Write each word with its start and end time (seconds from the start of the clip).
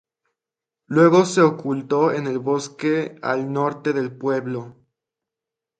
Luego 0.87 1.25
se 1.25 1.41
ocultó 1.41 2.11
en 2.11 2.25
el 2.25 2.39
bosque 2.39 3.19
al 3.21 3.53
Norte 3.53 3.93
del 3.93 4.11
pueblo. 4.17 4.75